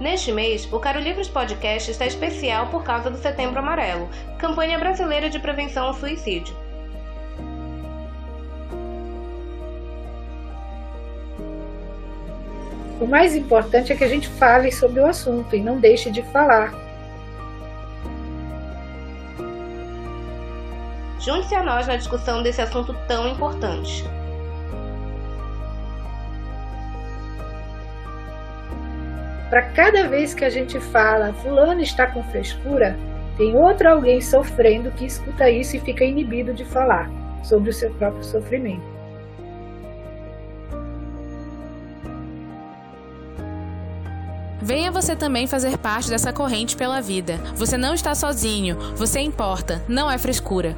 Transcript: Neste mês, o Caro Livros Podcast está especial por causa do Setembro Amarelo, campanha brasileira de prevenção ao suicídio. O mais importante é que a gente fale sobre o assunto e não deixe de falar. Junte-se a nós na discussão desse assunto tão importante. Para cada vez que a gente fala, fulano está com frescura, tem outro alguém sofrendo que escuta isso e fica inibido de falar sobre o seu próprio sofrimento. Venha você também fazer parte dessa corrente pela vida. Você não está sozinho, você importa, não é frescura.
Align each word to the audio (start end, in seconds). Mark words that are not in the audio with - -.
Neste 0.00 0.30
mês, 0.30 0.72
o 0.72 0.78
Caro 0.78 1.00
Livros 1.00 1.28
Podcast 1.28 1.90
está 1.90 2.06
especial 2.06 2.68
por 2.68 2.84
causa 2.84 3.10
do 3.10 3.18
Setembro 3.18 3.58
Amarelo, 3.58 4.08
campanha 4.38 4.78
brasileira 4.78 5.28
de 5.28 5.40
prevenção 5.40 5.88
ao 5.88 5.94
suicídio. 5.94 6.54
O 13.00 13.06
mais 13.06 13.34
importante 13.34 13.92
é 13.92 13.96
que 13.96 14.04
a 14.04 14.08
gente 14.08 14.28
fale 14.28 14.70
sobre 14.70 15.00
o 15.00 15.06
assunto 15.06 15.56
e 15.56 15.60
não 15.60 15.80
deixe 15.80 16.12
de 16.12 16.22
falar. 16.30 16.72
Junte-se 21.18 21.56
a 21.56 21.62
nós 21.64 21.88
na 21.88 21.96
discussão 21.96 22.40
desse 22.42 22.60
assunto 22.60 22.96
tão 23.08 23.26
importante. 23.26 24.04
Para 29.50 29.62
cada 29.70 30.06
vez 30.06 30.34
que 30.34 30.44
a 30.44 30.50
gente 30.50 30.78
fala, 30.78 31.32
fulano 31.32 31.80
está 31.80 32.06
com 32.06 32.22
frescura, 32.24 32.96
tem 33.38 33.56
outro 33.56 33.88
alguém 33.88 34.20
sofrendo 34.20 34.90
que 34.90 35.06
escuta 35.06 35.48
isso 35.48 35.76
e 35.76 35.80
fica 35.80 36.04
inibido 36.04 36.52
de 36.52 36.64
falar 36.64 37.10
sobre 37.42 37.70
o 37.70 37.72
seu 37.72 37.90
próprio 37.94 38.22
sofrimento. 38.24 38.98
Venha 44.60 44.90
você 44.90 45.16
também 45.16 45.46
fazer 45.46 45.78
parte 45.78 46.10
dessa 46.10 46.30
corrente 46.30 46.76
pela 46.76 47.00
vida. 47.00 47.38
Você 47.54 47.78
não 47.78 47.94
está 47.94 48.14
sozinho, 48.14 48.76
você 48.96 49.20
importa, 49.20 49.82
não 49.88 50.10
é 50.10 50.18
frescura. 50.18 50.76